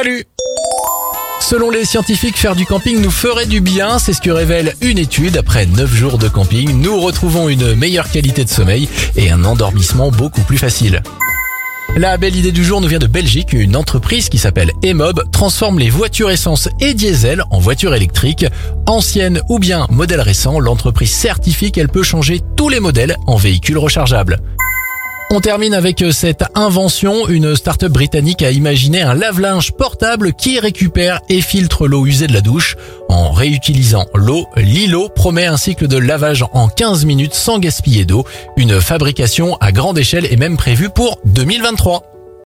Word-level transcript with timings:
Salut 0.00 0.24
Selon 1.40 1.70
les 1.70 1.84
scientifiques, 1.84 2.36
faire 2.36 2.54
du 2.54 2.64
camping 2.66 3.02
nous 3.02 3.10
ferait 3.10 3.46
du 3.46 3.60
bien, 3.60 3.98
c'est 3.98 4.12
ce 4.12 4.20
que 4.20 4.30
révèle 4.30 4.76
une 4.80 4.96
étude. 4.96 5.36
Après 5.36 5.66
9 5.66 5.92
jours 5.92 6.18
de 6.18 6.28
camping, 6.28 6.80
nous 6.80 7.00
retrouvons 7.00 7.48
une 7.48 7.74
meilleure 7.74 8.08
qualité 8.08 8.44
de 8.44 8.48
sommeil 8.48 8.88
et 9.16 9.32
un 9.32 9.44
endormissement 9.44 10.12
beaucoup 10.12 10.42
plus 10.42 10.56
facile. 10.56 11.02
La 11.96 12.16
belle 12.16 12.36
idée 12.36 12.52
du 12.52 12.64
jour 12.64 12.80
nous 12.80 12.86
vient 12.86 13.00
de 13.00 13.08
Belgique. 13.08 13.54
Une 13.54 13.74
entreprise 13.74 14.28
qui 14.28 14.38
s'appelle 14.38 14.70
Emob 14.84 15.20
transforme 15.32 15.80
les 15.80 15.90
voitures 15.90 16.30
essence 16.30 16.68
et 16.78 16.94
diesel 16.94 17.42
en 17.50 17.58
voitures 17.58 17.96
électriques. 17.96 18.46
Anciennes 18.86 19.40
ou 19.48 19.58
bien 19.58 19.88
modèles 19.90 20.20
récents, 20.20 20.60
l'entreprise 20.60 21.10
certifie 21.10 21.72
qu'elle 21.72 21.88
peut 21.88 22.04
changer 22.04 22.40
tous 22.56 22.68
les 22.68 22.78
modèles 22.78 23.16
en 23.26 23.34
véhicules 23.34 23.78
rechargeables. 23.78 24.38
On 25.30 25.40
termine 25.40 25.74
avec 25.74 26.02
cette 26.10 26.44
invention. 26.54 27.28
Une 27.28 27.54
start-up 27.54 27.92
britannique 27.92 28.42
a 28.42 28.50
imaginé 28.50 29.02
un 29.02 29.12
lave-linge 29.12 29.72
portable 29.72 30.32
qui 30.32 30.58
récupère 30.58 31.20
et 31.28 31.42
filtre 31.42 31.86
l'eau 31.86 32.06
usée 32.06 32.26
de 32.26 32.32
la 32.32 32.40
douche. 32.40 32.76
En 33.10 33.30
réutilisant 33.32 34.06
l'eau, 34.14 34.46
Lilo 34.56 35.10
promet 35.10 35.44
un 35.44 35.58
cycle 35.58 35.86
de 35.86 35.98
lavage 35.98 36.46
en 36.54 36.68
15 36.68 37.04
minutes 37.04 37.34
sans 37.34 37.58
gaspiller 37.58 38.06
d'eau. 38.06 38.24
Une 38.56 38.80
fabrication 38.80 39.58
à 39.60 39.70
grande 39.70 39.98
échelle 39.98 40.24
est 40.24 40.36
même 40.36 40.56
prévue 40.56 40.88
pour 40.88 41.18
2023. 41.26 42.17